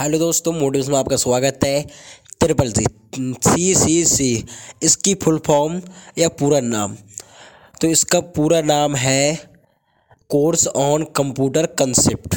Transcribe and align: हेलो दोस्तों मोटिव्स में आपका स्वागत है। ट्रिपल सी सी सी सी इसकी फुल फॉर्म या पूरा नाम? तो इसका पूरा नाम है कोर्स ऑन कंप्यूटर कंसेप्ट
हेलो 0.00 0.18
दोस्तों 0.18 0.52
मोटिव्स 0.52 0.88
में 0.88 0.96
आपका 0.98 1.16
स्वागत 1.16 1.60
है। 1.64 1.86
ट्रिपल 2.40 2.72
सी 2.72 2.84
सी 3.18 3.74
सी 3.74 4.04
सी 4.04 4.44
इसकी 4.82 5.14
फुल 5.14 5.38
फॉर्म 5.38 5.80
या 6.18 6.28
पूरा 6.28 6.60
नाम? 6.60 6.96
तो 7.80 7.88
इसका 7.88 8.20
पूरा 8.20 8.60
नाम 8.62 8.96
है 8.96 9.36
कोर्स 10.30 10.66
ऑन 10.66 11.04
कंप्यूटर 11.16 11.66
कंसेप्ट 11.66 12.36